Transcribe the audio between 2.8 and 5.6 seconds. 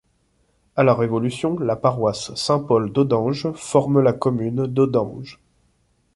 d'Audenge forme la commune d'Audenge.